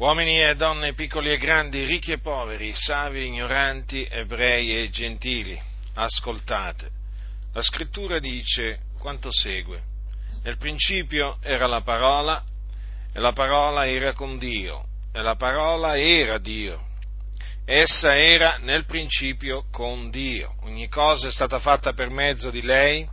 [0.00, 5.60] uomini e donne, piccoli e grandi, ricchi e poveri, savi e ignoranti, ebrei e gentili,
[5.94, 6.88] ascoltate.
[7.52, 9.82] La scrittura dice quanto segue.
[10.42, 12.42] Nel principio era la parola,
[13.12, 16.88] e la parola era con Dio, e la parola era Dio.
[17.66, 20.54] Essa era nel principio con Dio.
[20.62, 23.06] Ogni cosa è stata fatta per mezzo di lei,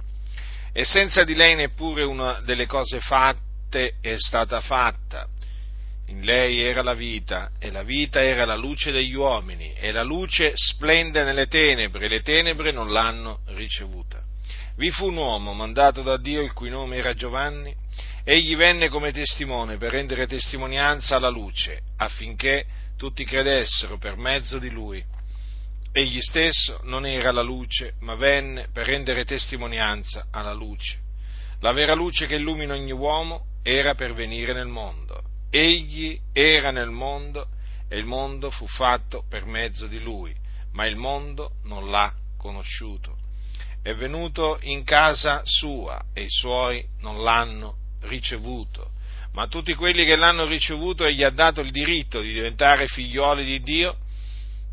[0.71, 5.27] e senza di lei neppure una delle cose fatte è stata fatta.
[6.09, 10.03] In lei era la vita, e la vita era la luce degli uomini, e la
[10.03, 14.21] luce splende nelle tenebre, e le tenebre non l'hanno ricevuta.
[14.77, 17.75] Vi fu un uomo mandato da Dio, il cui nome era Giovanni,
[18.23, 22.65] egli venne come testimone per rendere testimonianza alla luce, affinché
[22.95, 25.03] tutti credessero per mezzo di lui.
[25.91, 30.99] Egli stesso non era la luce, ma venne per rendere testimonianza alla luce.
[31.59, 35.06] La vera luce che illumina ogni uomo era per venire nel mondo
[35.49, 37.47] Egli era nel mondo
[37.89, 40.35] e il mondo fu fatto per mezzo di lui,
[40.73, 43.15] ma il mondo non l'ha conosciuto.
[43.81, 48.91] È venuto in casa sua e i suoi non l'hanno ricevuto,
[49.33, 53.61] ma tutti quelli che l'hanno ricevuto egli ha dato il diritto di diventare figlioli di
[53.61, 53.97] Dio,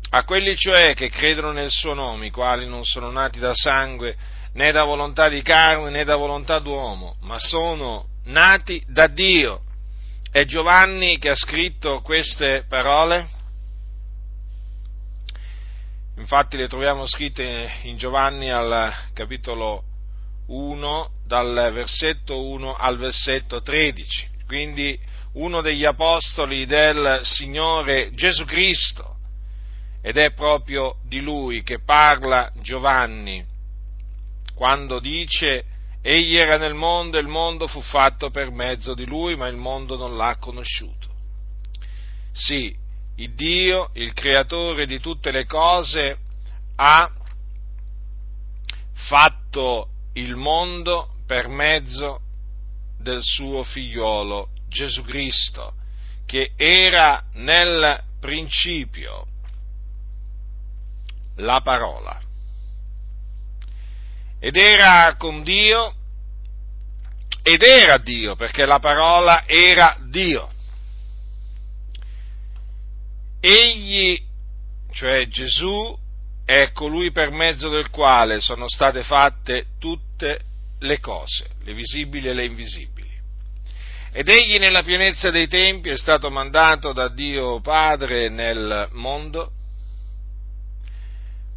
[0.09, 4.15] a quelli cioè che credono nel suo nome, i quali non sono nati da sangue,
[4.53, 9.61] né da volontà di carne, né da volontà d'uomo, ma sono nati da Dio.
[10.35, 13.29] È Giovanni che ha scritto queste parole?
[16.17, 19.83] Infatti le troviamo scritte in Giovanni al capitolo
[20.47, 24.27] 1, dal versetto 1 al versetto 13.
[24.45, 24.99] Quindi
[25.35, 29.15] uno degli apostoli del Signore Gesù Cristo.
[30.01, 33.41] Ed è proprio di lui che parla Giovanni
[34.53, 35.63] quando dice
[36.07, 39.55] Egli era nel mondo e il mondo fu fatto per mezzo di lui, ma il
[39.55, 41.07] mondo non l'ha conosciuto.
[42.31, 42.77] Sì,
[43.15, 46.19] il Dio, il creatore di tutte le cose,
[46.75, 47.11] ha
[48.93, 52.19] fatto il mondo per mezzo
[52.99, 55.73] del suo figliolo Gesù Cristo,
[56.27, 59.25] che era nel principio
[61.37, 62.24] la parola
[64.45, 65.91] ed era con Dio
[67.41, 70.47] ed era Dio, perché la parola era Dio.
[73.39, 74.21] Egli,
[74.91, 75.97] cioè Gesù,
[76.45, 80.41] è colui per mezzo del quale sono state fatte tutte
[80.77, 83.19] le cose, le visibili e le invisibili.
[84.11, 89.51] Ed egli nella pienezza dei tempi è stato mandato da Dio Padre nel mondo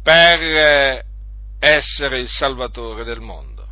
[0.01, 1.05] per
[1.59, 3.67] essere il Salvatore del mondo,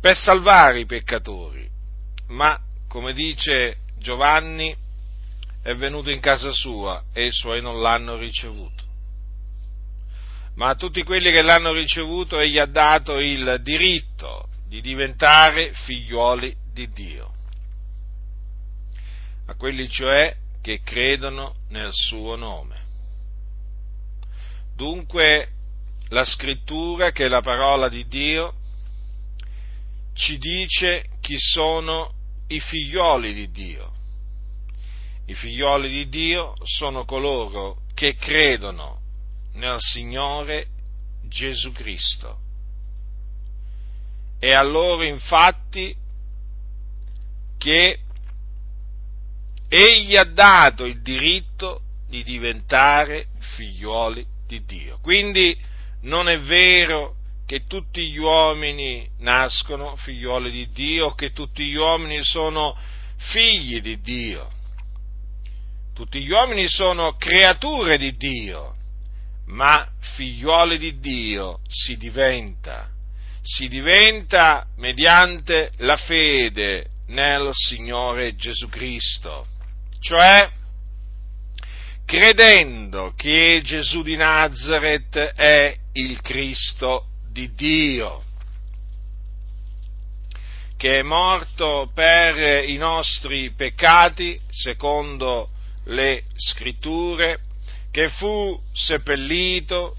[0.00, 1.68] per salvare i peccatori,
[2.28, 4.76] ma come dice Giovanni
[5.62, 8.84] è venuto in casa sua e i suoi non l'hanno ricevuto.
[10.54, 16.54] Ma a tutti quelli che l'hanno ricevuto egli ha dato il diritto di diventare figliuoli
[16.72, 17.32] di Dio,
[19.46, 22.86] a quelli cioè che credono nel suo nome.
[24.78, 25.48] Dunque
[26.10, 28.54] la scrittura, che è la parola di Dio,
[30.14, 32.14] ci dice chi sono
[32.46, 33.92] i figlioli di Dio.
[35.26, 39.00] I figlioli di Dio sono coloro che credono
[39.54, 40.68] nel Signore
[41.24, 42.38] Gesù Cristo.
[44.38, 45.92] È a loro infatti
[47.58, 47.98] che
[49.68, 54.98] Egli ha dato il diritto di diventare figlioli di di Dio.
[55.00, 55.56] Quindi
[56.02, 57.14] non è vero
[57.46, 62.76] che tutti gli uomini nascono figlioli di Dio, che tutti gli uomini sono
[63.16, 64.48] figli di Dio.
[65.94, 68.74] Tutti gli uomini sono creature di Dio,
[69.46, 72.88] ma figlioli di Dio si diventa,
[73.42, 79.46] si diventa mediante la fede nel Signore Gesù Cristo,
[80.00, 80.48] cioè
[82.08, 88.22] credendo che Gesù di Nazareth è il Cristo di Dio,
[90.78, 95.50] che è morto per i nostri peccati, secondo
[95.84, 97.40] le scritture,
[97.90, 99.94] che fu seppellito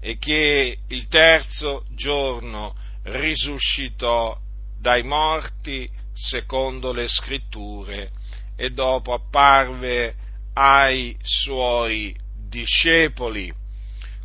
[0.00, 2.74] e che il terzo giorno
[3.04, 4.36] risuscitò
[4.80, 8.10] dai morti, secondo le scritture,
[8.56, 10.26] e dopo apparve
[10.58, 12.12] ai suoi
[12.48, 13.52] discepoli.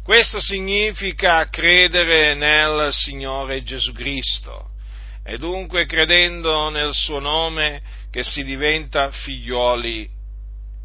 [0.03, 4.71] Questo significa credere nel Signore Gesù Cristo
[5.24, 7.81] È dunque credendo nel suo nome
[8.12, 10.09] che si diventa figlioli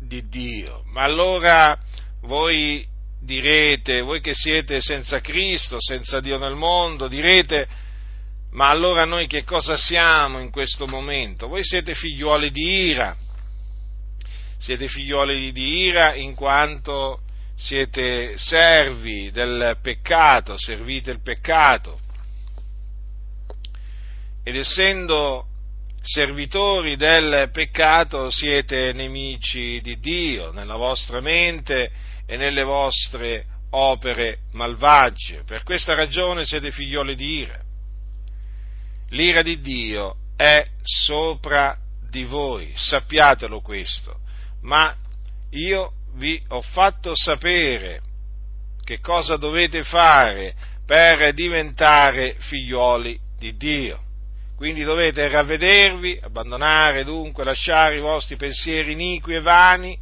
[0.00, 0.82] di Dio.
[0.92, 1.76] Ma allora
[2.22, 2.86] voi
[3.20, 7.66] direte, voi che siete senza Cristo, senza Dio nel mondo, direte,
[8.52, 11.48] ma allora noi che cosa siamo in questo momento?
[11.48, 13.16] Voi siete figlioli di ira,
[14.58, 17.20] siete figlioli di ira in quanto
[17.56, 21.98] siete servi del peccato, servite il peccato
[24.48, 25.44] ed essendo
[26.00, 31.90] servitori del peccato siete nemici di Dio nella vostra mente
[32.24, 35.42] e nelle vostre opere malvagie.
[35.44, 37.60] Per questa ragione siete figlioli di ira.
[39.10, 41.76] L'ira di Dio è sopra
[42.08, 44.20] di voi, sappiatelo questo,
[44.62, 44.94] ma
[45.50, 48.00] io vi ho fatto sapere
[48.84, 50.54] che cosa dovete fare
[50.86, 54.02] per diventare figlioli di Dio.
[54.56, 59.96] Quindi dovete ravvedervi, abbandonare dunque, lasciare i vostri pensieri iniqui e vani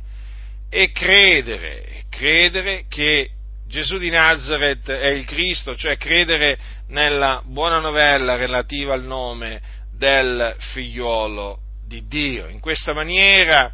[0.71, 3.31] e credere, credere che
[3.67, 6.59] Gesù di Nazareth è il Cristo, cioè credere
[6.89, 9.61] nella buona novella relativa al nome
[9.93, 12.47] del figliolo di Dio.
[12.47, 13.73] In questa maniera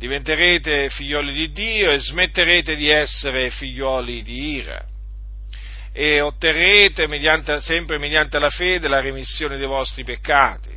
[0.00, 4.82] diventerete figlioli di Dio e smetterete di essere figlioli di ira
[5.92, 10.70] e otterrete mediante, sempre mediante la fede la remissione dei vostri peccati,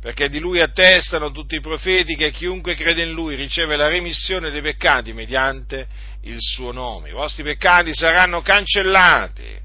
[0.00, 4.50] perché di lui attestano tutti i profeti che chiunque crede in lui riceve la remissione
[4.50, 5.86] dei peccati mediante
[6.22, 7.10] il suo nome.
[7.10, 9.60] I vostri peccati saranno cancellati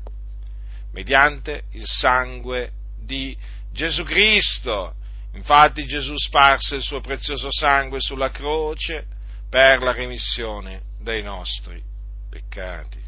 [0.91, 2.71] mediante il sangue
[3.01, 3.33] di
[3.71, 4.95] Gesù Cristo.
[5.33, 9.05] Infatti Gesù sparse il suo prezioso sangue sulla croce
[9.49, 11.81] per la remissione dei nostri
[12.29, 12.99] peccati.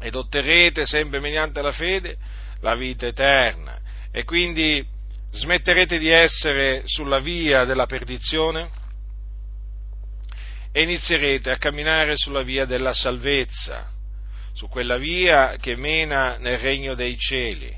[0.00, 2.16] Ed otterrete sempre mediante la fede
[2.60, 3.78] la vita eterna.
[4.10, 4.84] E quindi
[5.30, 8.70] smetterete di essere sulla via della perdizione
[10.72, 13.90] e inizierete a camminare sulla via della salvezza,
[14.52, 17.76] su quella via che mena nel regno dei cieli,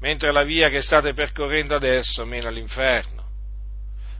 [0.00, 3.24] mentre la via che state percorrendo adesso mena all'inferno.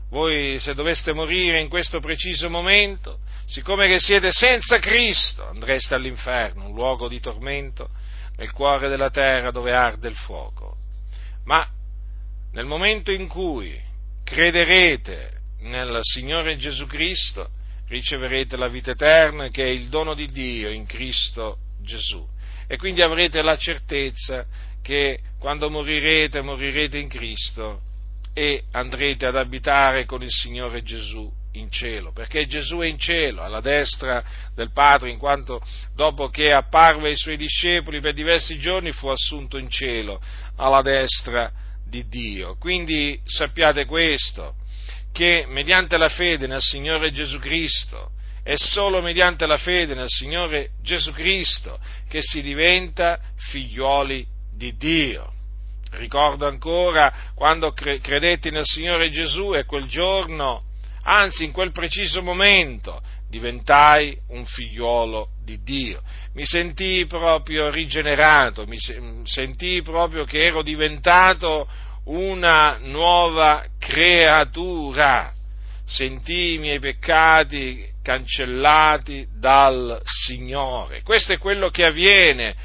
[0.09, 6.65] Voi se doveste morire in questo preciso momento, siccome che siete senza Cristo, andreste all'inferno,
[6.65, 7.89] un luogo di tormento
[8.37, 10.77] nel cuore della terra dove arde il fuoco.
[11.45, 11.67] Ma
[12.53, 13.79] nel momento in cui
[14.23, 17.49] crederete nel Signore Gesù Cristo,
[17.87, 22.25] riceverete la vita eterna che è il dono di Dio in Cristo Gesù.
[22.67, 24.45] E quindi avrete la certezza
[24.87, 27.81] che quando morirete, morirete in Cristo
[28.33, 33.43] e andrete ad abitare con il Signore Gesù in cielo, perché Gesù è in cielo,
[33.43, 34.23] alla destra
[34.55, 35.61] del Padre, in quanto
[35.93, 40.21] dopo che apparve ai suoi discepoli per diversi giorni fu assunto in cielo,
[40.55, 41.51] alla destra
[41.85, 42.55] di Dio.
[42.55, 44.55] Quindi sappiate questo,
[45.11, 48.11] che mediante la fede nel Signore Gesù Cristo,
[48.41, 55.31] è solo mediante la fede nel Signore Gesù Cristo che si diventa figlioli di Dio.
[55.91, 60.63] Ricordo ancora quando credetti nel Signore Gesù e quel giorno
[61.03, 66.01] anzi in quel preciso momento diventai un figliuolo di Dio.
[66.33, 68.77] Mi sentii proprio rigenerato, mi
[69.23, 71.67] sentii proprio che ero diventato
[72.05, 75.31] una nuova creatura.
[75.85, 81.01] Sentii i miei peccati cancellati dal Signore.
[81.01, 82.55] Questo è quello che avviene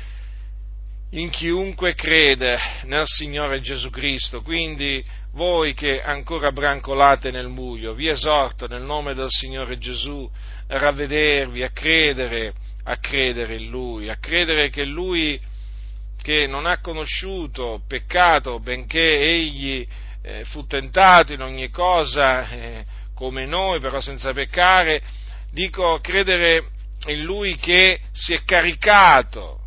[1.15, 4.41] in chiunque crede nel Signore Gesù Cristo.
[4.41, 10.29] Quindi voi che ancora brancolate nel buio, vi esorto nel nome del Signore Gesù
[10.69, 12.55] a ravvedervi, a credere,
[12.85, 15.41] a credere in Lui, a credere che Lui
[16.23, 19.87] che non ha conosciuto peccato, benché egli
[20.23, 25.03] eh, fu tentato in ogni cosa eh, come noi, però senza peccare,
[25.51, 26.69] dico credere
[27.07, 29.62] in Lui che si è caricato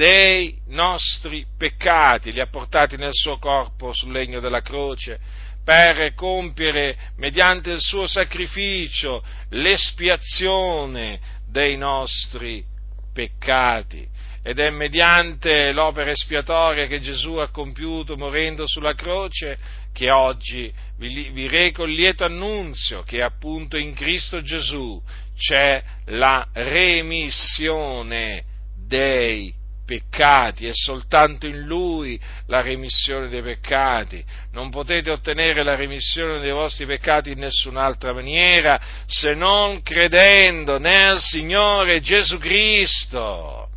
[0.00, 5.20] dei nostri peccati, li ha portati nel suo corpo sul legno della croce,
[5.62, 12.64] per compiere, mediante il suo sacrificio, l'espiazione dei nostri
[13.12, 14.08] peccati.
[14.42, 19.58] Ed è mediante l'opera espiatoria che Gesù ha compiuto morendo sulla croce
[19.92, 24.98] che oggi vi, vi reco il lieto annunzio che appunto in Cristo Gesù
[25.36, 28.44] c'è la remissione
[28.86, 29.59] dei
[29.90, 34.24] peccati, è soltanto in Lui la remissione dei peccati.
[34.52, 41.18] Non potete ottenere la remissione dei vostri peccati in nessun'altra maniera se non credendo nel
[41.18, 43.68] Signore Gesù Cristo.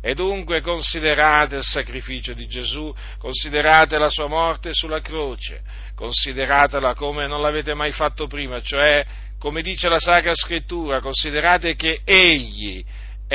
[0.00, 5.62] E dunque considerate il sacrificio di Gesù, considerate la sua morte sulla croce,
[5.94, 9.06] consideratela come non l'avete mai fatto prima, cioè
[9.38, 12.84] come dice la Sacra Scrittura, considerate che Egli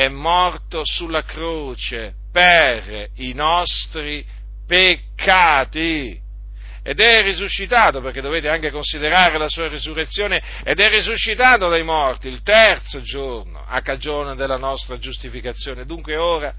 [0.04, 4.26] è morto sulla croce per i nostri
[4.66, 6.18] peccati
[6.82, 12.30] ed è risuscitato, perché dovete anche considerare la sua risurrezione, ed è risuscitato dai morti
[12.30, 15.86] il terzo giorno a cagione della nostra giustificazione.
[15.86, 16.54] Dunque ora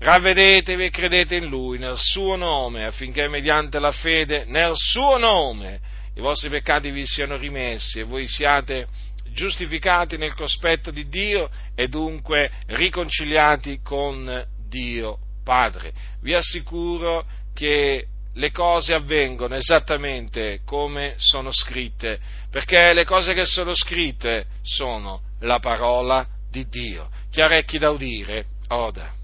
[0.00, 5.80] ravvedetevi e credete in Lui, nel suo nome, affinché mediante la fede nel suo nome
[6.16, 8.88] i vostri peccati vi siano rimessi e voi siate
[9.34, 15.92] giustificati nel cospetto di Dio e dunque riconciliati con Dio Padre.
[16.22, 22.18] Vi assicuro che le cose avvengono esattamente come sono scritte,
[22.50, 27.10] perché le cose che sono scritte sono la parola di Dio.
[27.30, 29.23] Chi ha orecchi da udire, oda.